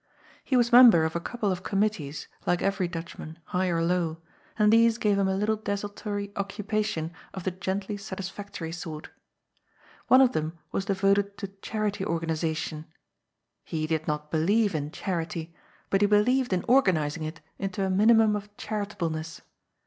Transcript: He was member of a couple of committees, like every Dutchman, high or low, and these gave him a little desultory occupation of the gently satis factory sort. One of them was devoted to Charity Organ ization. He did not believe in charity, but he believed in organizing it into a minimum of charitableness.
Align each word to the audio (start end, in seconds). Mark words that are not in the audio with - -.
He 0.43 0.57
was 0.57 0.71
member 0.71 1.03
of 1.03 1.15
a 1.15 1.19
couple 1.19 1.51
of 1.51 1.61
committees, 1.61 2.27
like 2.47 2.63
every 2.63 2.87
Dutchman, 2.87 3.37
high 3.43 3.67
or 3.67 3.83
low, 3.83 4.17
and 4.57 4.73
these 4.73 4.97
gave 4.97 5.19
him 5.19 5.27
a 5.27 5.35
little 5.35 5.57
desultory 5.57 6.31
occupation 6.35 7.13
of 7.35 7.43
the 7.43 7.51
gently 7.51 7.97
satis 7.97 8.27
factory 8.27 8.71
sort. 8.71 9.11
One 10.07 10.19
of 10.19 10.31
them 10.31 10.57
was 10.71 10.85
devoted 10.85 11.37
to 11.37 11.49
Charity 11.61 12.03
Organ 12.03 12.31
ization. 12.31 12.85
He 13.63 13.85
did 13.85 14.07
not 14.07 14.31
believe 14.31 14.73
in 14.73 14.89
charity, 14.89 15.53
but 15.91 16.01
he 16.01 16.07
believed 16.07 16.51
in 16.51 16.65
organizing 16.67 17.21
it 17.21 17.39
into 17.59 17.85
a 17.85 17.89
minimum 17.91 18.35
of 18.35 18.49
charitableness. 18.57 19.41